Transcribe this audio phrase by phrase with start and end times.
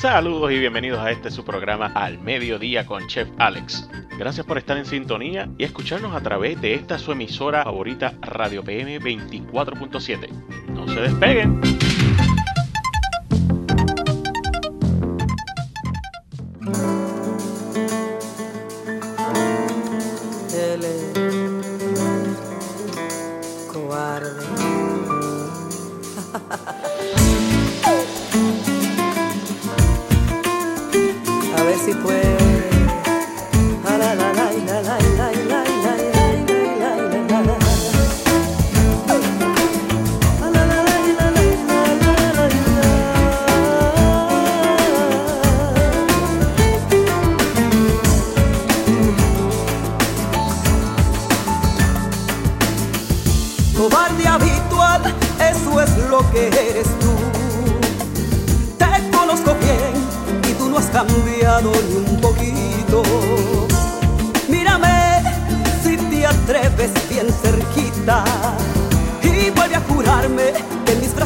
[0.00, 3.90] Saludos y bienvenidos a este su programa Al Mediodía con Chef Alex.
[4.16, 8.62] Gracias por estar en sintonía y escucharnos a través de esta su emisora favorita Radio
[8.62, 10.28] PM 24.7.
[10.68, 11.77] No se despeguen.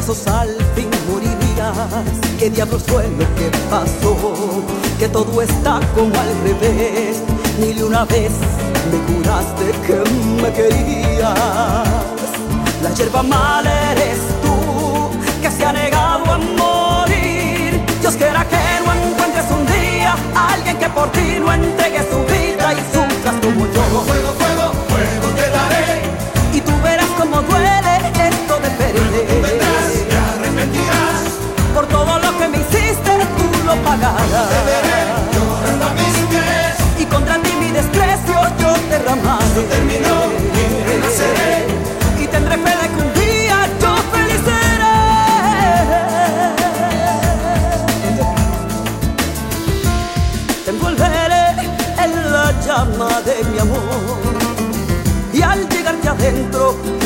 [0.05, 2.05] brazos al fin morirías.
[2.37, 4.63] ¿Qué diablos fue lo que pasó?
[4.99, 7.21] Que todo está como al revés.
[7.59, 8.31] Ni de una vez
[8.91, 11.39] me juraste que me querías.
[12.81, 15.09] La hierba mala eres tú,
[15.41, 17.81] que se ha negado a morir.
[18.01, 22.22] Dios quiera que no encuentres un día alguien que por ti no entregue su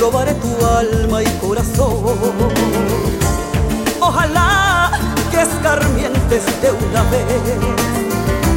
[0.07, 1.97] robaré tu alma y corazón.
[3.99, 4.91] Ojalá
[5.31, 7.43] que escarmientes de una vez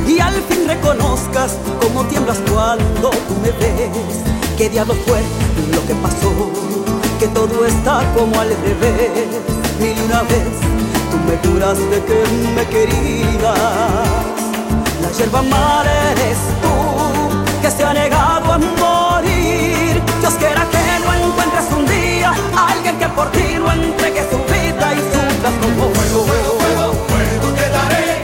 [0.07, 4.15] y al fin reconozcas cómo tiemblas cuando tú me ves.
[4.57, 5.21] ¿Qué diablo fue
[5.75, 6.31] lo que pasó?
[7.19, 9.29] Que todo está como al revés.
[9.81, 10.53] Mil y una vez
[11.11, 12.19] tú me juraste que
[12.55, 13.59] me querías.
[15.03, 16.75] La yerba mar eres tú
[17.61, 20.01] que se ha negado a morir.
[20.21, 21.40] Dios quiera que no encuentres
[22.57, 27.49] alguien que por ti no entregue su vida y sufras como fuego, fuego, fuego, fuego
[27.55, 28.23] te daré.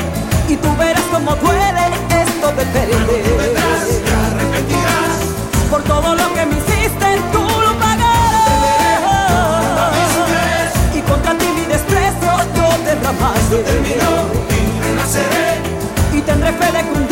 [0.49, 1.85] Y tú verás cómo duele
[2.23, 2.89] esto de perder.
[4.05, 5.19] te arrepentirás
[5.71, 8.07] por todo lo que me hiciste, tú lo pagarás.
[10.95, 13.41] Y contra ti mi desprecio yo derramaré.
[13.51, 14.11] Yo termino
[14.51, 15.49] y renaceré
[16.13, 17.06] y tendré fe de cumplir.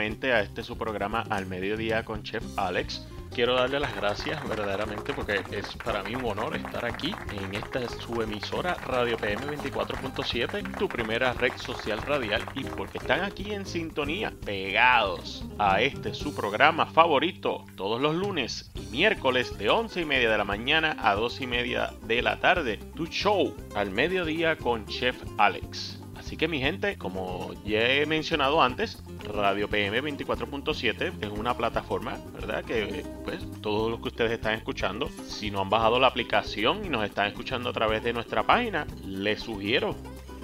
[0.00, 3.06] a este su programa Al Mediodía con Chef Alex.
[3.34, 7.86] Quiero darle las gracias verdaderamente porque es para mí un honor estar aquí en esta
[7.86, 13.66] su emisora Radio PM 24.7, tu primera red social radial y porque están aquí en
[13.66, 20.04] sintonía, pegados a este su programa favorito todos los lunes y miércoles de 11 y
[20.06, 24.56] media de la mañana a 2 y media de la tarde, tu show Al Mediodía
[24.56, 25.99] con Chef Alex.
[26.30, 32.20] Así que mi gente, como ya he mencionado antes, Radio PM 24.7 es una plataforma,
[32.32, 32.64] ¿verdad?
[32.64, 36.88] Que pues todos los que ustedes están escuchando, si no han bajado la aplicación y
[36.88, 39.96] nos están escuchando a través de nuestra página, les sugiero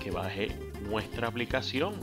[0.03, 0.49] que baje
[0.91, 1.95] nuestra aplicación.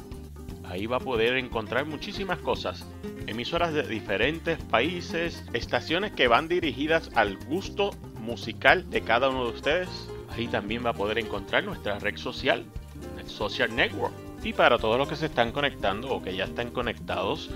[0.63, 2.87] Ahí va a poder encontrar muchísimas cosas.
[3.27, 7.91] Emisoras de diferentes países, estaciones que van dirigidas al gusto
[8.21, 9.89] musical de cada uno de ustedes.
[10.29, 12.65] Ahí también va a poder encontrar nuestra red social,
[13.27, 14.13] Social Network.
[14.43, 17.49] Y para todos los que se están conectando o que ya están conectados,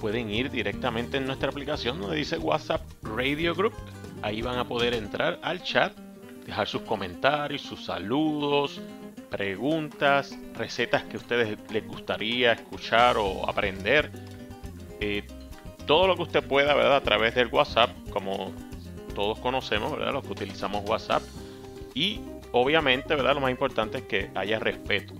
[0.00, 3.74] pueden ir directamente en nuestra aplicación donde dice WhatsApp Radio Group.
[4.22, 5.96] Ahí van a poder entrar al chat,
[6.46, 8.80] dejar sus comentarios, sus saludos,
[9.30, 14.10] preguntas, recetas que a ustedes les gustaría escuchar o aprender.
[15.00, 15.24] Eh,
[15.86, 16.96] todo lo que usted pueda, ¿verdad?
[16.96, 18.52] A través del WhatsApp, como
[19.14, 20.12] todos conocemos, ¿verdad?
[20.12, 21.22] Los que utilizamos WhatsApp.
[21.94, 22.20] Y
[22.52, 23.34] obviamente, ¿verdad?
[23.34, 25.14] Lo más importante es que haya respeto,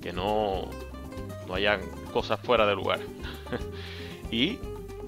[0.00, 0.70] que no,
[1.46, 1.78] no haya
[2.12, 3.00] cosas fuera de lugar.
[4.30, 4.58] y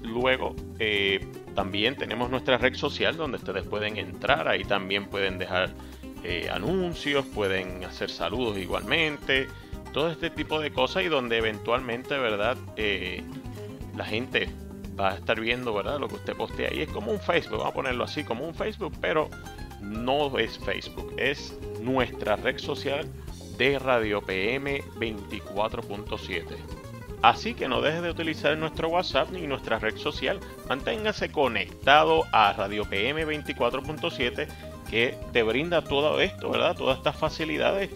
[0.01, 1.25] luego eh,
[1.55, 5.73] también tenemos nuestra red social donde ustedes pueden entrar, ahí también pueden dejar
[6.23, 9.47] eh, anuncios, pueden hacer saludos igualmente,
[9.93, 12.57] todo este tipo de cosas y donde eventualmente, ¿verdad?
[12.77, 13.23] Eh,
[13.95, 14.49] la gente
[14.99, 15.99] va a estar viendo, ¿verdad?
[15.99, 18.53] Lo que usted postea y es como un Facebook, vamos a ponerlo así, como un
[18.53, 19.29] Facebook, pero
[19.81, 23.07] no es Facebook, es nuestra red social
[23.57, 26.43] de Radio PM 24.7.
[27.21, 30.39] Así que no deje de utilizar nuestro WhatsApp ni nuestra red social.
[30.69, 34.47] Manténgase conectado a Radio PM 24.7
[34.89, 36.77] que te brinda todo esto, ¿verdad?
[36.77, 37.89] Todas estas facilidades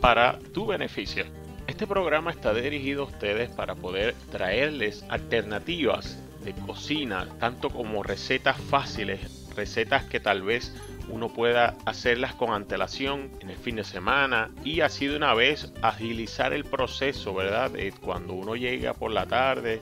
[0.00, 1.24] para tu beneficio.
[1.68, 8.56] Este programa está dirigido a ustedes para poder traerles alternativas de cocina, tanto como recetas
[8.58, 10.72] fáciles, recetas que tal vez
[11.08, 15.72] uno pueda hacerlas con antelación en el fin de semana y así de una vez
[15.82, 17.72] agilizar el proceso, ¿verdad?
[18.00, 19.80] Cuando uno llega por la tarde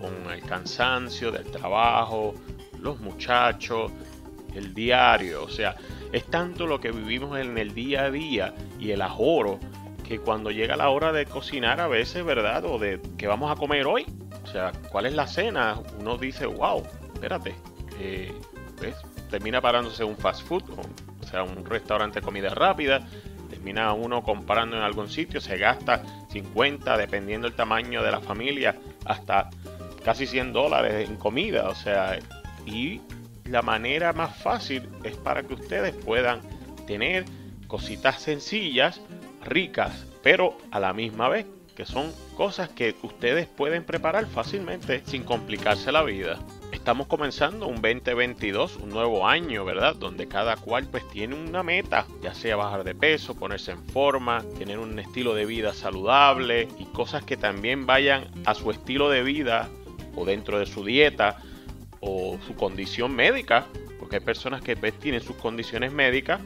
[0.00, 2.34] con el cansancio del trabajo,
[2.78, 3.90] los muchachos,
[4.54, 5.74] el diario, o sea,
[6.12, 9.58] es tanto lo que vivimos en el día a día y el ahorro
[10.04, 12.64] que cuando llega la hora de cocinar a veces, ¿verdad?
[12.64, 14.06] O de qué vamos a comer hoy,
[14.44, 15.80] o sea, ¿cuál es la cena?
[15.98, 16.84] Uno dice, wow,
[17.14, 17.54] espérate,
[17.98, 18.32] eh,
[19.30, 20.62] termina parándose un fast food,
[21.20, 23.00] o sea, un restaurante de comida rápida,
[23.48, 28.76] termina uno comprando en algún sitio, se gasta 50, dependiendo del tamaño de la familia,
[29.06, 29.50] hasta
[30.04, 32.18] casi 100 dólares en comida, o sea,
[32.66, 33.00] y
[33.46, 36.40] la manera más fácil es para que ustedes puedan
[36.86, 37.24] tener
[37.66, 39.00] cositas sencillas,
[39.46, 45.24] ricas, pero a la misma vez que son cosas que ustedes pueden preparar fácilmente sin
[45.24, 46.38] complicarse la vida.
[46.72, 49.94] Estamos comenzando un 2022, un nuevo año, ¿verdad?
[49.96, 54.44] Donde cada cual pues tiene una meta, ya sea bajar de peso, ponerse en forma,
[54.58, 59.22] tener un estilo de vida saludable y cosas que también vayan a su estilo de
[59.22, 59.68] vida
[60.16, 61.38] o dentro de su dieta
[62.00, 63.66] o su condición médica,
[63.98, 66.40] porque hay personas que pues, tienen sus condiciones médicas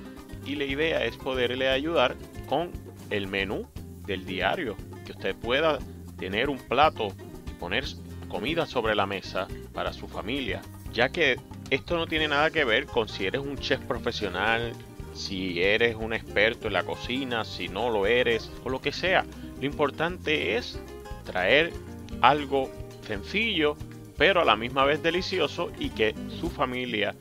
[0.47, 2.17] y la idea es poderle ayudar
[2.49, 2.71] con
[3.11, 3.69] el menú
[4.07, 5.79] del diario, que usted pueda
[6.19, 7.09] tener un plato
[7.47, 7.85] y poner
[8.29, 10.61] comida sobre la mesa para su familia,
[10.93, 11.37] ya que
[11.71, 14.73] esto no tiene nada que ver con si eres un chef profesional,
[15.15, 19.25] si eres un experto en la cocina, si no lo eres o lo que sea.
[19.61, 20.81] Lo importante es
[21.25, 21.73] traer
[22.21, 22.71] algo
[23.07, 23.77] sencillo
[24.19, 27.15] pero a la misma vez delicioso y que su familia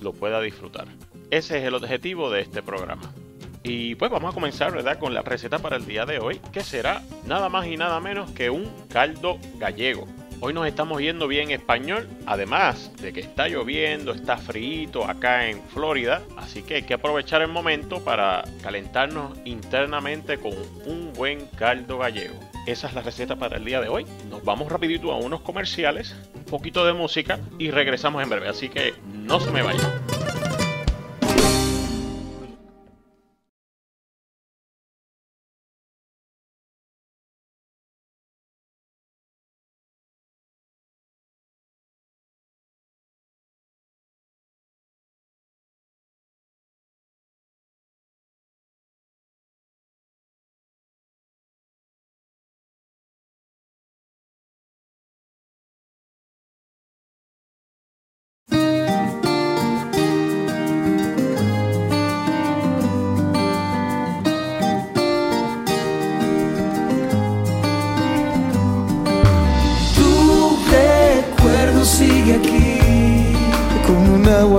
[0.00, 0.88] lo pueda disfrutar.
[1.30, 3.12] Ese es el objetivo de este programa.
[3.62, 4.98] Y pues vamos a comenzar, ¿verdad?
[4.98, 8.30] Con la receta para el día de hoy, que será nada más y nada menos
[8.30, 10.06] que un caldo gallego.
[10.42, 15.62] Hoy nos estamos yendo bien español, además de que está lloviendo, está frío acá en
[15.64, 20.54] Florida, así que hay que aprovechar el momento para calentarnos internamente con
[20.86, 22.40] un buen caldo gallego.
[22.66, 24.06] Esa es la receta para el día de hoy.
[24.30, 28.70] Nos vamos rapidito a unos comerciales, un poquito de música y regresamos en breve, así
[28.70, 30.09] que no se me vayan.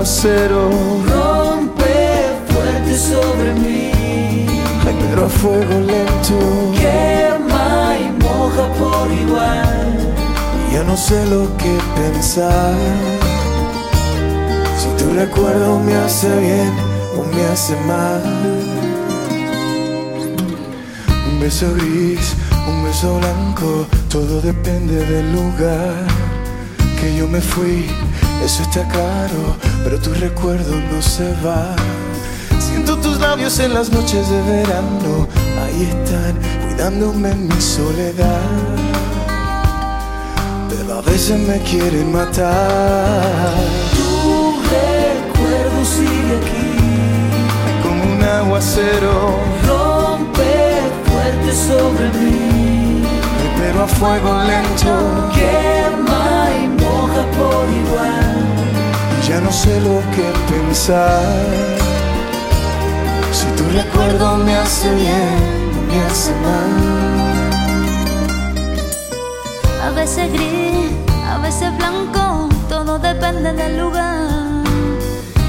[0.02, 0.70] Aguacero
[1.14, 1.94] rompe
[2.50, 4.48] fuerte sobre mí.
[4.84, 6.40] pero a fuego lento.
[6.74, 10.16] Quema y moja por igual.
[10.74, 12.74] Ya no sé lo que pensar.
[14.80, 16.74] Si tu recuerdo me hace bien
[17.16, 18.24] o me hace mal.
[21.30, 22.36] Un beso gris,
[22.68, 25.94] un beso blanco, todo depende del lugar
[27.00, 27.86] que yo me fui.
[28.44, 31.76] Eso está caro, pero tu recuerdo no se va.
[32.60, 35.28] Siento tus labios en las noches de verano,
[35.64, 38.42] ahí están, cuidándome en mi soledad.
[40.70, 43.54] Pero a veces me quieren matar.
[43.96, 46.72] Tu recuerdo sigue aquí.
[47.84, 53.04] Como un aguacero, Rompe fuerte sobre mí.
[53.60, 55.30] pero a fuego lento.
[55.34, 56.31] Quema
[57.38, 58.36] por igual.
[59.28, 61.24] Ya no sé lo que pensar.
[63.32, 65.62] Si tu recuerdo me hace bien
[65.92, 66.72] me hace mal.
[69.86, 70.92] A veces gris,
[71.28, 74.64] a veces blanco, todo depende del lugar.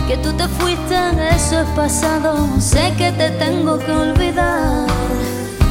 [0.08, 0.96] Que tú te fuiste,
[1.34, 4.86] eso es pasado, sé que te tengo que olvidar.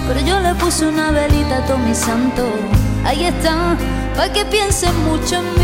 [0.08, 2.44] Pero yo le puse una velita a todo santo,
[3.06, 3.76] ahí está,
[4.16, 5.61] para que pienses mucho en mí.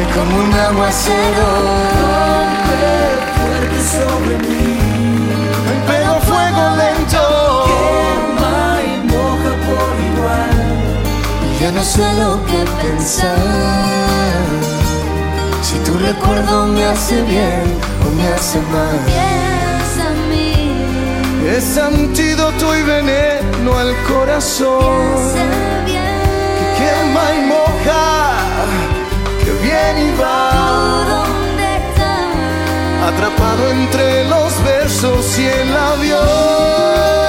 [0.00, 1.46] Es como un aguacero,
[3.36, 4.76] fuerte sobre mí.
[5.86, 7.64] pero a fuego lento.
[7.66, 10.56] Quema y moja por igual.
[11.60, 13.38] Ya no sé lo que pensar.
[15.62, 17.64] Si tu recuerdo me hace bien
[18.04, 18.98] o me hace mal.
[19.06, 20.52] Piensa en mí,
[21.56, 25.14] Es antídoto y veneno al corazón.
[25.32, 26.22] piensa bien.
[26.78, 28.23] Quema y moja, que
[29.62, 31.24] viene y ¿Tú va.
[33.08, 37.23] Atrapado entre los versos y el avión.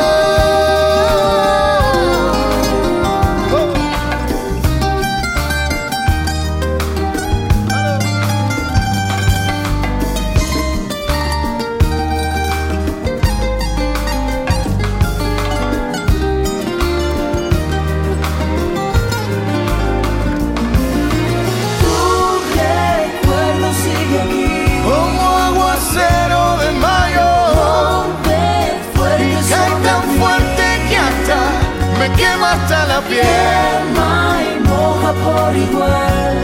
[35.13, 36.37] Por igual.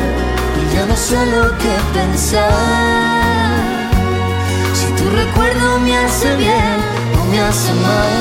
[0.61, 2.51] Y ya no sé lo que pensar.
[4.73, 6.77] Si tu recuerdo me hace bien
[7.19, 8.11] o me hace Tu mal.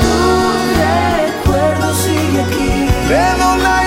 [1.43, 3.80] recuerdo sigue aquí.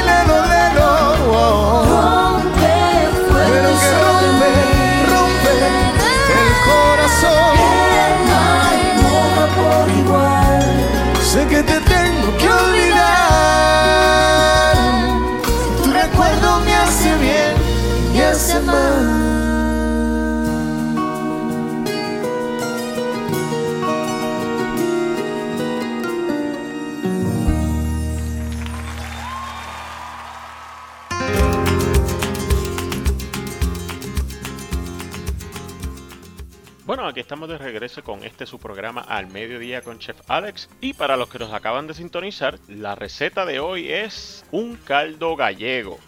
[38.03, 40.69] Con este su programa al mediodía con Chef Alex.
[40.81, 45.37] Y para los que nos acaban de sintonizar, la receta de hoy es un caldo
[45.37, 45.99] gallego.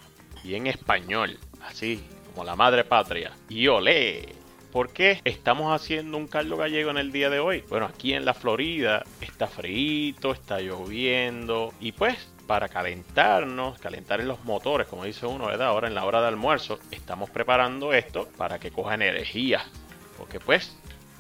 [0.45, 2.03] Y en español, así
[2.33, 3.33] como la madre patria.
[3.49, 4.35] Y olé.
[4.73, 7.65] ¿Por qué estamos haciendo un caldo gallego en el día de hoy?
[7.71, 11.73] Bueno, aquí en la Florida está frío, está lloviendo.
[11.81, 15.69] Y pues para calentarnos, calentar en los motores, como dice uno, ¿verdad?
[15.69, 19.65] Ahora en la hora de almuerzo, estamos preparando esto para que coja energía.
[20.19, 20.77] Porque pues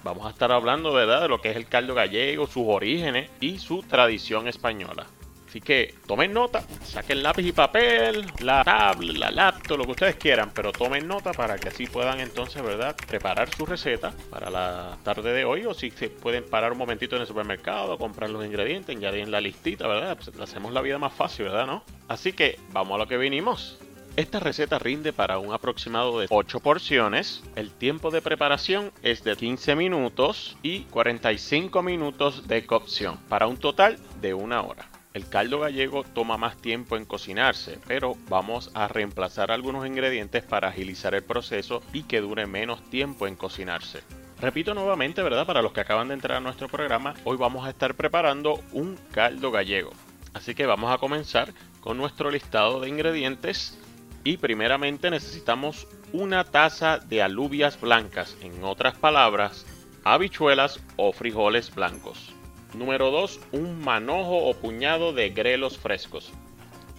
[0.06, 1.22] vamos a estar hablando ¿verdad?
[1.22, 5.06] de lo que es el caldo gallego, sus orígenes y su tradición española.
[5.48, 10.16] Así que tomen nota, saquen lápiz y papel, la tablet, la laptop, lo que ustedes
[10.16, 12.94] quieran, pero tomen nota para que así puedan entonces, ¿verdad?
[13.06, 17.16] Preparar su receta para la tarde de hoy o si se pueden parar un momentito
[17.16, 20.18] en el supermercado, comprar los ingredientes, añadir la listita, ¿verdad?
[20.22, 21.66] Pues hacemos la vida más fácil, ¿verdad?
[21.66, 21.82] ¿No?
[22.08, 23.78] Así que vamos a lo que vinimos.
[24.16, 27.42] Esta receta rinde para un aproximado de 8 porciones.
[27.54, 33.58] El tiempo de preparación es de 15 minutos y 45 minutos de cocción, para un
[33.58, 34.88] total de una hora.
[35.12, 40.68] El caldo gallego toma más tiempo en cocinarse, pero vamos a reemplazar algunos ingredientes para
[40.68, 44.00] agilizar el proceso y que dure menos tiempo en cocinarse.
[44.40, 45.44] Repito nuevamente, ¿verdad?
[45.44, 48.98] Para los que acaban de entrar a nuestro programa, hoy vamos a estar preparando un
[49.12, 49.90] caldo gallego.
[50.32, 53.78] Así que vamos a comenzar con nuestro listado de ingredientes
[54.26, 59.64] Y primeramente necesitamos una taza de alubias blancas, en otras palabras,
[60.02, 62.32] habichuelas o frijoles blancos.
[62.74, 63.38] Número 2.
[63.52, 66.32] Un manojo o puñado de grelos frescos.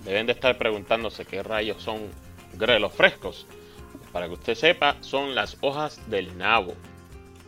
[0.05, 1.99] Deben de estar preguntándose qué rayos son
[2.53, 3.45] grelos frescos.
[4.13, 6.75] Para que usted sepa, son las hojas del nabo,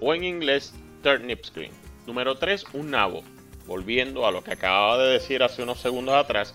[0.01, 1.71] o en inglés turnip green.
[2.05, 3.24] Número 3, un nabo.
[3.65, 6.53] Volviendo a lo que acababa de decir hace unos segundos atrás,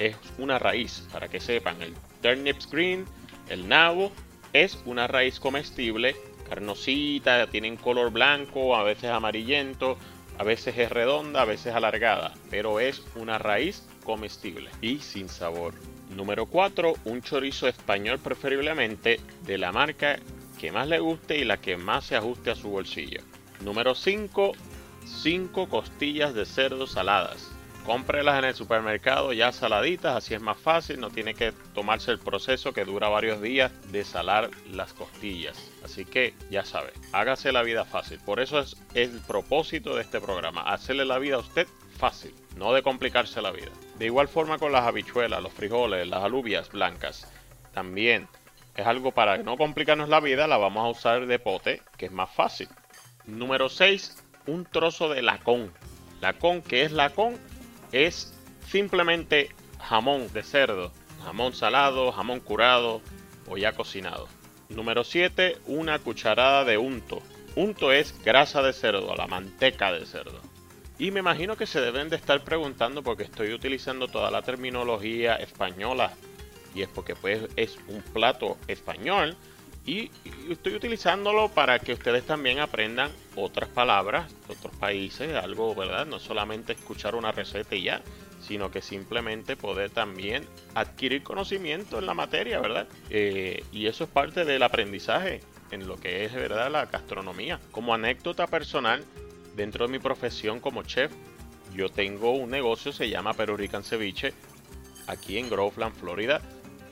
[0.00, 1.94] es una raíz, para que sepan, el
[2.26, 3.04] turnip green,
[3.48, 4.10] el nabo,
[4.52, 6.16] es una raíz comestible,
[6.48, 9.96] carnosita, tiene color blanco, a veces amarillento,
[10.36, 15.74] a veces es redonda, a veces alargada, pero es una raíz comestible y sin sabor.
[16.16, 20.18] Número 4, un chorizo español preferiblemente de la marca
[20.58, 23.20] que más le guste y la que más se ajuste a su bolsillo.
[23.60, 24.52] Número 5,
[25.04, 27.55] 5 costillas de cerdo saladas.
[27.86, 32.18] Cómprelas en el supermercado ya saladitas, así es más fácil, no tiene que tomarse el
[32.18, 35.56] proceso que dura varios días de salar las costillas.
[35.84, 38.18] Así que ya sabe, hágase la vida fácil.
[38.26, 42.72] Por eso es el propósito de este programa, hacerle la vida a usted fácil, no
[42.72, 43.70] de complicarse la vida.
[44.00, 47.32] De igual forma con las habichuelas, los frijoles, las alubias blancas.
[47.72, 48.26] También
[48.74, 52.12] es algo para no complicarnos la vida, la vamos a usar de pote, que es
[52.12, 52.68] más fácil.
[53.26, 55.72] Número 6, un trozo de lacón.
[56.20, 57.38] Lacón, ¿qué es lacón?
[57.92, 58.34] Es
[58.68, 59.50] simplemente
[59.80, 60.92] jamón de cerdo,
[61.24, 63.00] jamón salado, jamón curado
[63.48, 64.28] o ya cocinado.
[64.68, 67.22] Número 7, una cucharada de unto.
[67.54, 70.40] Unto es grasa de cerdo, la manteca de cerdo.
[70.98, 75.36] Y me imagino que se deben de estar preguntando porque estoy utilizando toda la terminología
[75.36, 76.14] española
[76.74, 79.36] y es porque pues es un plato español
[79.86, 80.10] y,
[80.50, 86.06] estoy utilizándolo para que ustedes también aprendan otras palabras de otros países, algo, ¿verdad?
[86.06, 88.02] No solamente escuchar una receta y ya,
[88.40, 92.88] sino que simplemente poder también adquirir conocimiento en la materia, ¿verdad?
[93.10, 95.40] Eh, y eso es parte del aprendizaje
[95.70, 96.70] en lo que es, ¿verdad?
[96.70, 97.60] La gastronomía.
[97.70, 99.04] Como anécdota personal,
[99.54, 101.12] dentro de mi profesión como chef,
[101.74, 104.32] yo tengo un negocio, se llama Perurican Ceviche,
[105.06, 106.40] aquí en Groveland, Florida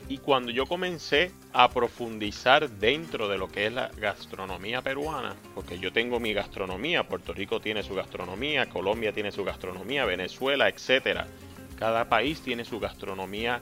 [0.07, 5.79] y cuando yo comencé a profundizar dentro de lo que es la gastronomía peruana, porque
[5.79, 11.21] yo tengo mi gastronomía, Puerto Rico tiene su gastronomía, Colombia tiene su gastronomía, Venezuela, etc.
[11.79, 13.61] Cada país tiene su gastronomía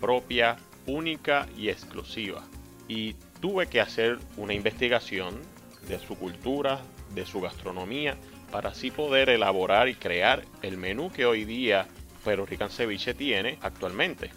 [0.00, 2.42] propia, única y exclusiva.
[2.86, 5.38] Y tuve que hacer una investigación
[5.86, 6.80] de su cultura,
[7.14, 8.16] de su gastronomía,
[8.50, 11.86] para así poder elaborar y crear el menú que hoy día
[12.24, 14.30] Perú Rican Ceviche tiene actualmente.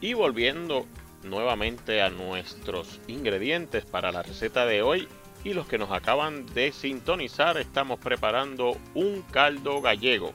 [0.00, 0.86] Y volviendo
[1.22, 5.08] nuevamente a nuestros ingredientes para la receta de hoy
[5.44, 10.34] y los que nos acaban de sintonizar, estamos preparando un caldo gallego.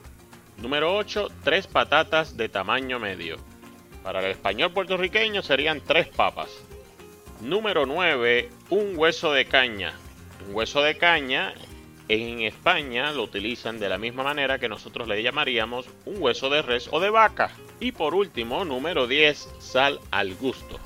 [0.58, 3.38] Número 8, tres patatas de tamaño medio.
[4.04, 6.50] Para el español puertorriqueño serían tres papas.
[7.42, 9.94] Número 9, un hueso de caña.
[10.48, 11.54] Un hueso de caña
[12.08, 16.62] en España lo utilizan de la misma manera que nosotros le llamaríamos un hueso de
[16.62, 17.52] res o de vaca.
[17.82, 20.80] Y por último, número 10, sal al gusto.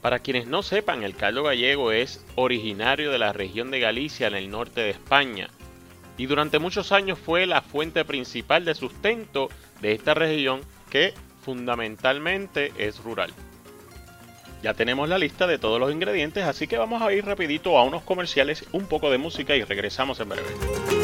[0.00, 4.34] Para quienes no sepan, el caldo gallego es originario de la región de Galicia en
[4.34, 5.48] el norte de España
[6.16, 9.50] y durante muchos años fue la fuente principal de sustento
[9.80, 13.30] de esta región que fundamentalmente es rural.
[14.62, 17.84] Ya tenemos la lista de todos los ingredientes, así que vamos a ir rapidito a
[17.84, 20.95] unos comerciales, un poco de música y regresamos en breve.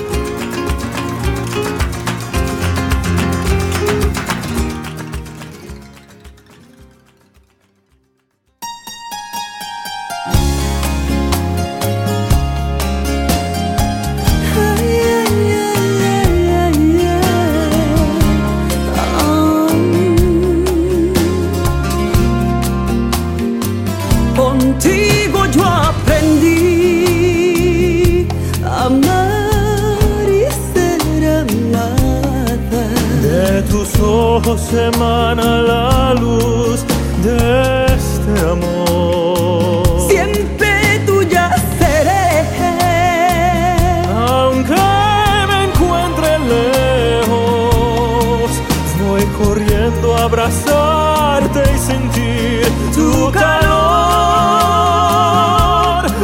[51.83, 52.63] sentir
[52.95, 53.73] tu calor.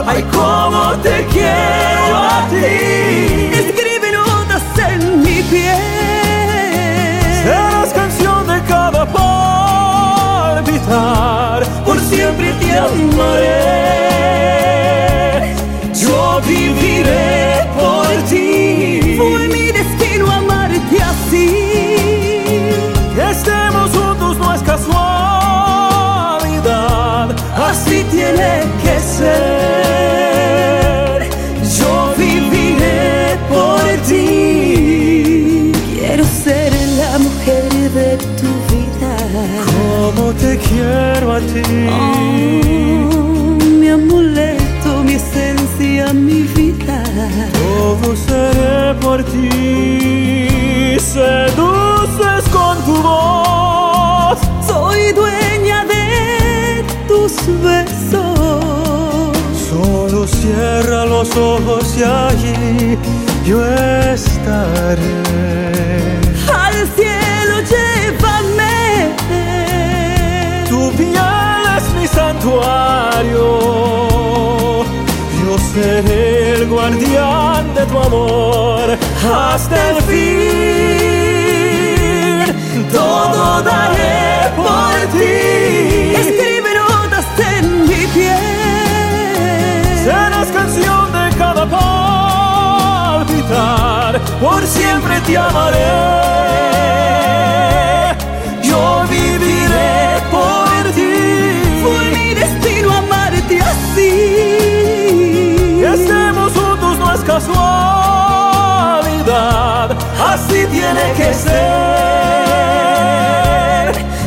[0.07, 3.51] Ay, cómo te quiero a ti.
[3.63, 5.77] Escribe notas en mi piel.
[7.43, 9.05] Serás canción de cada
[10.47, 11.61] palpitar.
[11.85, 14.08] Por siempre te amaré.
[41.63, 41.89] Ti.
[41.89, 47.03] Oh, mi amuleto, mi esencia, mi vida.
[47.53, 50.97] Todo seré por ti.
[50.99, 54.39] Seduces con tu voz.
[54.67, 59.37] Soy dueña de tus besos.
[59.71, 62.99] Solo cierra los ojos y allí
[63.45, 64.98] yo estaré.
[72.39, 73.59] Santuario.
[75.41, 80.19] Yo seré el guardián de tu amor hasta el fin.
[82.93, 85.35] Todo daré por ti.
[86.17, 88.39] Escribe notas en mi piel.
[90.05, 91.67] Serás canción de cada
[93.27, 94.13] palpitar.
[94.41, 96.19] Por siempre te amaré.
[108.99, 109.87] Casualidad,
[110.33, 111.59] así tiene que ser.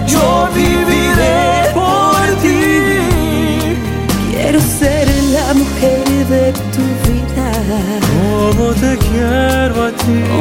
[0.08, 2.64] Yo viviré por ti.
[4.32, 7.50] Quiero ser la mujer de tu vida.
[8.14, 10.20] Como te quiero a ti.
[10.38, 10.40] Oh,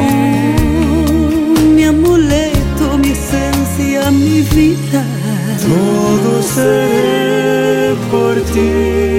[1.75, 5.03] mi amuleto, mi esencia, mi vida.
[5.67, 9.10] Todo seré por ti.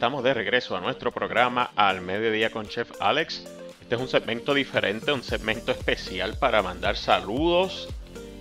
[0.00, 3.44] Estamos de regreso a nuestro programa Al Mediodía con Chef Alex.
[3.82, 7.86] Este es un segmento diferente, un segmento especial para mandar saludos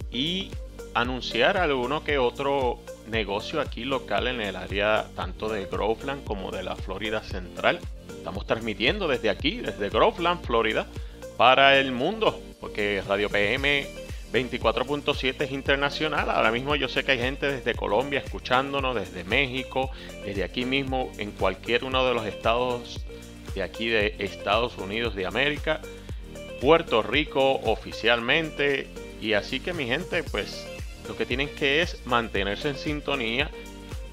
[0.10, 0.52] y
[0.94, 6.64] anunciar alguno que otro negocio aquí local en el área tanto de Groveland como de
[6.64, 7.82] la Florida Central.
[8.08, 10.88] Estamos transmitiendo desde aquí, desde Groveland, Florida,
[11.36, 13.86] para el mundo, porque Radio PM
[14.32, 16.30] 24.7 es internacional.
[16.30, 19.90] Ahora mismo yo sé que hay gente desde Colombia escuchándonos, desde México,
[20.24, 23.06] desde aquí mismo en cualquier uno de los estados
[23.56, 25.82] de aquí de Estados Unidos de América,
[26.62, 28.88] Puerto Rico oficialmente.
[29.22, 30.68] Y así que mi gente, pues
[31.08, 33.50] lo que tienen que es mantenerse en sintonía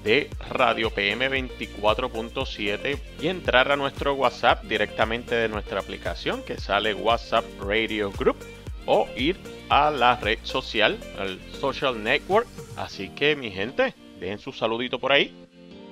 [0.03, 6.93] de Radio PM 24.7 y entrar a nuestro WhatsApp directamente de nuestra aplicación que sale
[6.93, 8.37] WhatsApp Radio Group
[8.87, 9.37] o ir
[9.69, 12.47] a la red social, al social network.
[12.75, 15.46] Así que mi gente, dejen su saludito por ahí.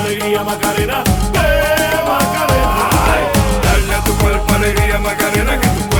[0.07, 1.39] alegría Macarena, de
[2.07, 2.89] Macarena.
[3.11, 3.23] Ay,
[3.61, 5.96] dale a tu cuerpo alegría Macarena que tu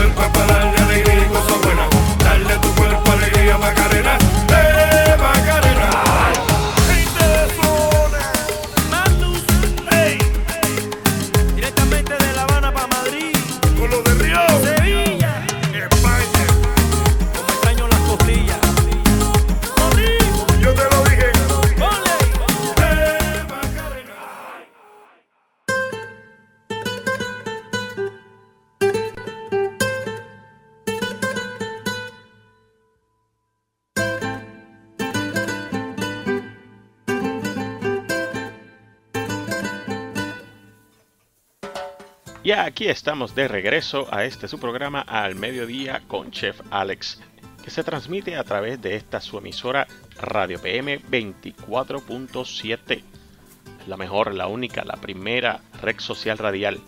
[42.77, 47.19] aquí estamos de regreso a este su programa al mediodía con Chef Alex,
[47.63, 49.87] que se transmite a través de esta su emisora
[50.21, 53.01] Radio PM 24.7.
[53.87, 56.79] La mejor, la única, la primera red social radial.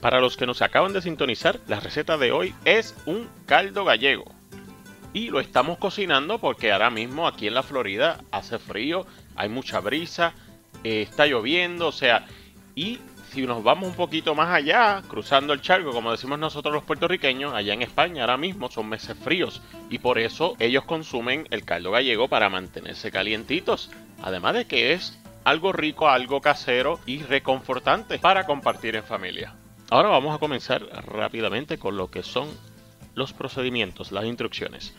[0.00, 4.26] Para los que nos acaban de sintonizar, la receta de hoy es un caldo gallego.
[5.12, 9.80] Y lo estamos cocinando porque ahora mismo aquí en la Florida hace frío, hay mucha
[9.80, 10.32] brisa,
[10.84, 12.24] eh, está lloviendo, o sea,
[12.76, 13.00] y
[13.34, 17.52] si nos vamos un poquito más allá, cruzando el charco, como decimos nosotros los puertorriqueños,
[17.52, 21.90] allá en España ahora mismo son meses fríos y por eso ellos consumen el caldo
[21.90, 23.90] gallego para mantenerse calientitos.
[24.22, 29.56] Además de que es algo rico, algo casero y reconfortante para compartir en familia.
[29.90, 32.48] Ahora vamos a comenzar rápidamente con lo que son
[33.16, 34.94] los procedimientos, las instrucciones.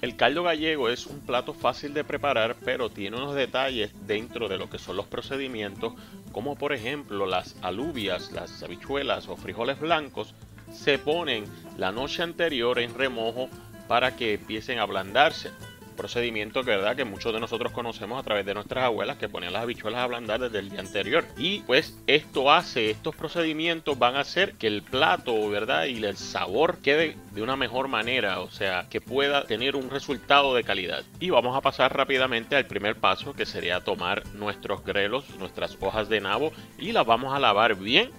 [0.00, 4.56] El caldo gallego es un plato fácil de preparar, pero tiene unos detalles dentro de
[4.56, 5.94] lo que son los procedimientos,
[6.30, 10.34] como por ejemplo las alubias, las habichuelas o frijoles blancos
[10.72, 13.48] se ponen la noche anterior en remojo
[13.88, 15.50] para que empiecen a ablandarse.
[15.98, 16.94] Procedimiento que, ¿verdad?
[16.94, 20.04] que muchos de nosotros conocemos a través de nuestras abuelas que ponían las habichuelas a
[20.04, 21.24] ablandar desde el día anterior.
[21.36, 25.86] Y pues esto hace, estos procedimientos van a hacer que el plato, ¿verdad?
[25.86, 30.54] Y el sabor quede de una mejor manera, o sea, que pueda tener un resultado
[30.54, 31.02] de calidad.
[31.18, 36.08] Y vamos a pasar rápidamente al primer paso, que sería tomar nuestros grelos, nuestras hojas
[36.08, 38.12] de nabo y las vamos a lavar bien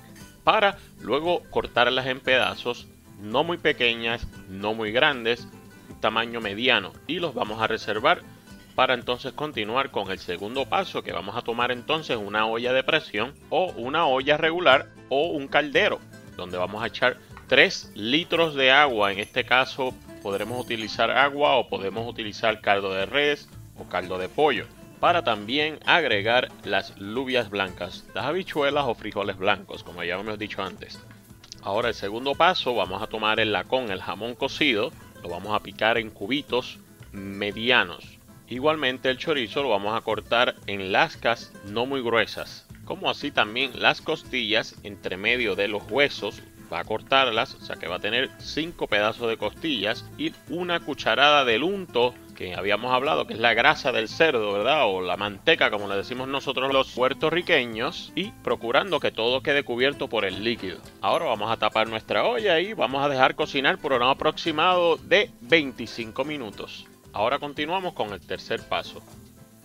[0.44, 2.88] para luego cortarlas en pedazos,
[3.22, 5.48] no muy pequeñas, no muy grandes,
[6.00, 8.22] tamaño mediano y los vamos a reservar
[8.76, 12.84] para entonces continuar con el segundo paso que vamos a tomar entonces una olla de
[12.84, 16.00] presión o una olla regular o un caldero
[16.38, 21.68] donde vamos a echar 3 litros de agua en este caso podremos utilizar agua o
[21.68, 24.66] podemos utilizar caldo de res o caldo de pollo
[25.00, 30.62] para también agregar las lubias blancas, las habichuelas o frijoles blancos, como ya hemos dicho
[30.62, 31.00] antes.
[31.62, 35.64] Ahora el segundo paso, vamos a tomar el lacón, el jamón cocido, lo vamos a
[35.64, 36.80] picar en cubitos
[37.12, 38.18] medianos.
[38.48, 43.72] Igualmente el chorizo lo vamos a cortar en lascas no muy gruesas, como así también
[43.80, 48.00] las costillas entre medio de los huesos va a cortarlas, o sea que va a
[48.00, 53.39] tener 5 pedazos de costillas y una cucharada del unto que habíamos hablado, que es
[53.39, 54.86] la grasa del cerdo, ¿verdad?
[54.86, 60.08] O la manteca, como le decimos nosotros los puertorriqueños, y procurando que todo quede cubierto
[60.08, 60.80] por el líquido.
[61.02, 65.32] Ahora vamos a tapar nuestra olla y vamos a dejar cocinar por un aproximado de
[65.41, 66.88] 25 minutos.
[67.12, 69.02] Ahora continuamos con el tercer paso.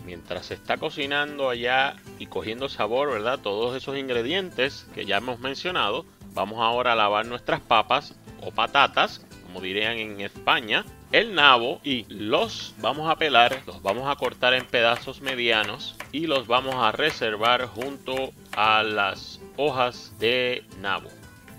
[0.04, 3.38] Mientras se está cocinando allá y cogiendo sabor, ¿verdad?
[3.38, 9.24] Todos esos ingredientes que ya hemos mencionado, vamos ahora a lavar nuestras papas o patatas,
[9.46, 10.84] como dirían en España,
[11.14, 16.26] el nabo y los vamos a pelar, los vamos a cortar en pedazos medianos y
[16.26, 21.08] los vamos a reservar junto a las hojas de nabo.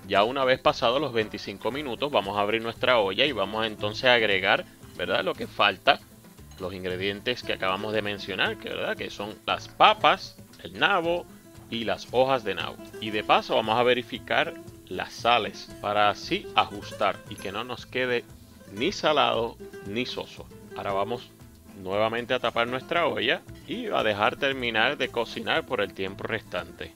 [0.10, 4.04] Ya una vez pasados los 25 minutos vamos a abrir nuestra olla y vamos entonces
[4.04, 4.65] a agregar,
[4.98, 5.24] ¿verdad?
[5.24, 6.02] Lo que falta,
[6.60, 8.98] los ingredientes que acabamos de mencionar, ¿verdad?
[8.98, 11.26] que son las papas, el nabo
[11.70, 12.76] y las hojas de nabo.
[13.00, 14.54] Y de paso vamos a verificar
[14.89, 18.26] las sales para así ajustar y que no nos quede
[18.71, 20.45] ni salado ni soso.
[20.75, 21.30] Ahora vamos
[21.82, 26.93] nuevamente a tapar nuestra olla y a dejar terminar de cocinar por el tiempo restante.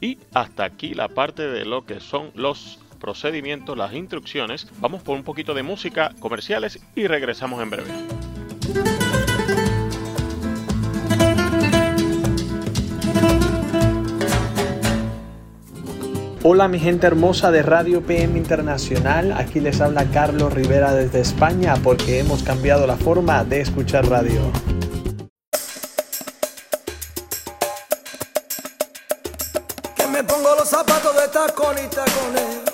[0.00, 4.68] Y hasta aquí la parte de lo que son los procedimientos, las instrucciones.
[4.78, 8.33] Vamos por un poquito de música, comerciales y regresamos en breve.
[16.46, 21.74] Hola mi gente hermosa de Radio PM Internacional, aquí les habla Carlos Rivera desde España
[21.82, 24.42] porque hemos cambiado la forma de escuchar radio.
[29.96, 32.73] Que me pongo los zapatos de y.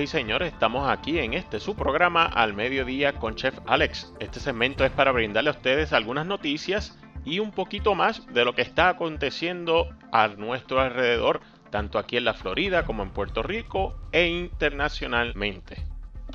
[0.00, 4.12] y señores, estamos aquí en este su programa al mediodía con Chef Alex.
[4.18, 8.54] Este segmento es para brindarle a ustedes algunas noticias y un poquito más de lo
[8.54, 13.94] que está aconteciendo a nuestro alrededor, tanto aquí en la Florida como en Puerto Rico
[14.10, 15.84] e internacionalmente.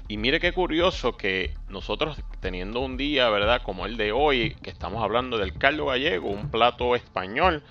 [0.07, 3.61] Y mire qué curioso que nosotros teniendo un día, ¿verdad?
[3.63, 7.63] Como el de hoy, que estamos hablando del caldo gallego, un plato español,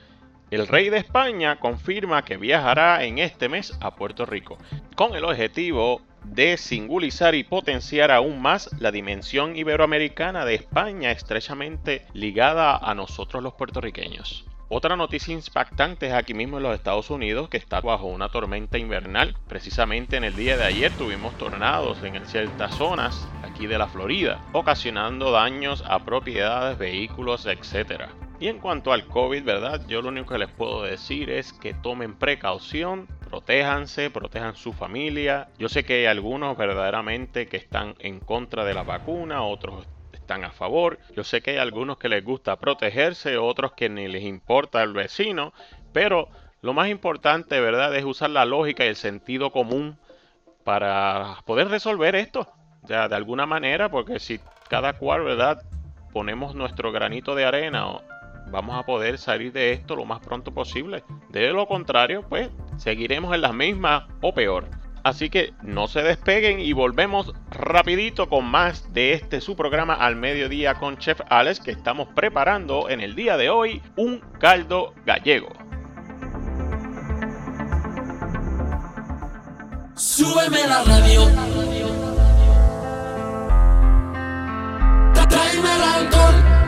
[0.51, 4.59] el rey de España confirma que viajará en este mes a Puerto Rico,
[4.97, 12.07] con el objetivo de singularizar y potenciar aún más la dimensión iberoamericana de España estrechamente
[12.13, 14.45] ligada a nosotros los puertorriqueños.
[14.71, 18.77] Otra noticia impactante es aquí mismo en los Estados Unidos, que está bajo una tormenta
[18.77, 19.35] invernal.
[19.49, 24.45] Precisamente en el día de ayer tuvimos tornados en ciertas zonas aquí de la Florida,
[24.53, 28.11] ocasionando daños a propiedades, vehículos, etc.
[28.41, 29.83] Y en cuanto al COVID, ¿verdad?
[29.89, 35.49] Yo lo único que les puedo decir es que tomen precaución, protéjanse, protejan su familia.
[35.59, 40.45] Yo sé que hay algunos verdaderamente que están en contra de la vacuna, otros están
[40.45, 41.01] a favor.
[41.17, 44.93] Yo sé que hay algunos que les gusta protegerse, otros que ni les importa el
[44.93, 45.53] vecino,
[45.93, 46.29] pero
[46.61, 49.99] lo más importante, ¿verdad?, es usar la lógica y el sentido común
[50.63, 52.47] para poder resolver esto.
[52.85, 55.63] Ya de alguna manera, porque si cada cual, ¿verdad?,
[56.13, 57.87] ponemos nuestro granito de arena,
[58.51, 61.05] vamos a poder salir de esto lo más pronto posible.
[61.29, 64.69] De lo contrario, pues seguiremos en las mismas o peor.
[65.05, 70.17] Así que no se despeguen y volvemos rapidito con más de este su programa al
[70.17, 75.49] mediodía con Chef Alex que estamos preparando en el día de hoy un caldo gallego.
[79.95, 81.27] Súbeme la radio.
[85.29, 86.68] Tráeme el alcohol.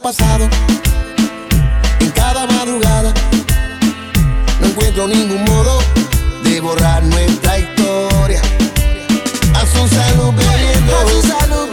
[0.00, 0.48] pasado.
[2.00, 3.12] En cada madrugada
[4.60, 5.78] no encuentro ningún modo
[6.44, 8.40] de borrar nuestra historia.
[9.54, 10.96] A su salud bebiendo.
[10.96, 11.71] A su salud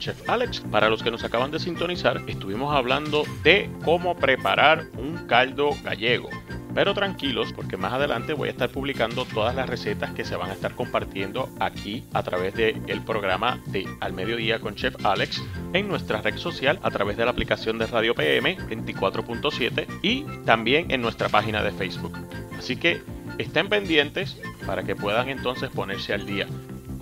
[0.00, 0.60] Chef Alex.
[0.70, 6.28] Para los que nos acaban de sintonizar, estuvimos hablando de cómo preparar un caldo gallego.
[6.74, 10.50] Pero tranquilos, porque más adelante voy a estar publicando todas las recetas que se van
[10.50, 15.42] a estar compartiendo aquí a través del programa de Al Mediodía con Chef Alex
[15.72, 20.90] en nuestra red social a través de la aplicación de Radio PM 24.7 y también
[20.90, 22.16] en nuestra página de Facebook.
[22.56, 23.02] Así que
[23.38, 26.46] estén pendientes para que puedan entonces ponerse al día.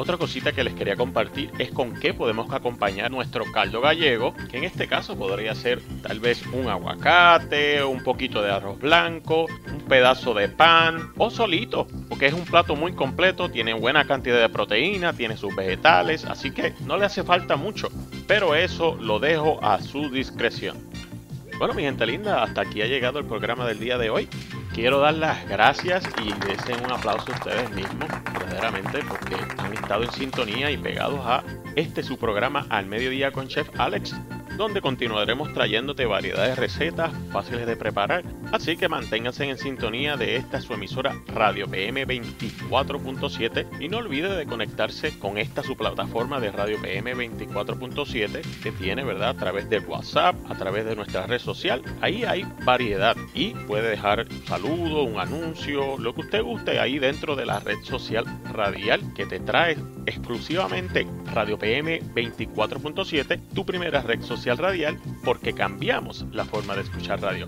[0.01, 4.59] Otra cosita que les quería compartir es con qué podemos acompañar nuestro caldo gallego, que
[4.59, 9.81] en este caso podría ser tal vez un aguacate, un poquito de arroz blanco, un
[9.89, 14.49] pedazo de pan o solito, porque es un plato muy completo, tiene buena cantidad de
[14.49, 17.89] proteína, tiene sus vegetales, así que no le hace falta mucho,
[18.29, 20.79] pero eso lo dejo a su discreción.
[21.59, 24.29] Bueno, mi gente linda, hasta aquí ha llegado el programa del día de hoy.
[24.73, 28.09] Quiero dar las gracias y deseen un aplauso a ustedes mismos,
[28.49, 31.43] verdaderamente, porque han estado en sintonía y pegados a
[31.77, 34.15] este su programa Al Mediodía con Chef Alex,
[34.59, 38.25] donde continuaremos trayéndote variedad de recetas fáciles de preparar.
[38.51, 44.35] Así que manténganse en sintonía de esta su emisora Radio PM 24.7 y no olvide
[44.37, 49.31] de conectarse con esta su plataforma de Radio PM 24.7 que tiene, ¿verdad?
[49.31, 51.81] A través de WhatsApp, a través de nuestra red social.
[52.01, 56.99] Ahí hay variedad y puede dejar un saludo, un anuncio, lo que usted guste ahí
[56.99, 64.01] dentro de la red social radial que te trae exclusivamente Radio PM 24.7, tu primera
[64.01, 67.47] red social radial, porque cambiamos la forma de escuchar radio.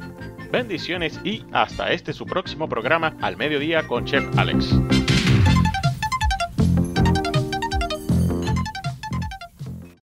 [0.53, 4.75] Bendiciones y hasta este su próximo programa al mediodía con Chef Alex.